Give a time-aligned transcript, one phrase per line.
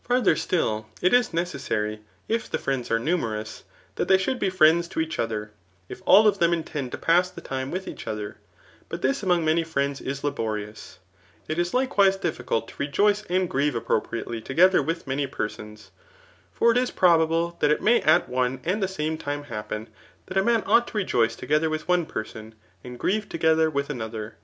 [0.00, 3.64] further still, it is necessary [if the friends are nmneroiisj
[3.98, 5.50] Aat they should be friends to each other,
[5.90, 8.38] if all of them intend to pass the time with each other ;*
[8.88, 11.00] but tins among many friends is laborious*
[11.48, 15.90] It is likewise dtflkult to re j<Hce and grieve appropriately together with many per sons;
[16.50, 19.88] for it is probable that it may at one and the sane lune haj^ien,
[20.28, 24.36] diat a man ought to rejcuce together with one person, and grieve together with another.